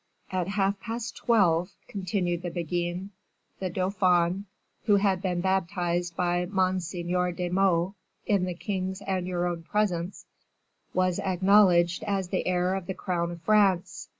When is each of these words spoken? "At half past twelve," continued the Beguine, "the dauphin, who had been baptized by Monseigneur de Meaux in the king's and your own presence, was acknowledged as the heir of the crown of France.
"At 0.31 0.47
half 0.47 0.79
past 0.79 1.15
twelve," 1.15 1.73
continued 1.87 2.41
the 2.41 2.49
Beguine, 2.49 3.11
"the 3.59 3.69
dauphin, 3.69 4.45
who 4.85 4.95
had 4.95 5.21
been 5.21 5.41
baptized 5.41 6.15
by 6.15 6.47
Monseigneur 6.47 7.31
de 7.31 7.49
Meaux 7.49 7.93
in 8.25 8.45
the 8.45 8.55
king's 8.55 9.01
and 9.03 9.27
your 9.27 9.45
own 9.45 9.61
presence, 9.61 10.25
was 10.95 11.19
acknowledged 11.19 12.01
as 12.05 12.29
the 12.29 12.47
heir 12.47 12.73
of 12.73 12.87
the 12.87 12.95
crown 12.95 13.29
of 13.29 13.43
France. 13.43 14.09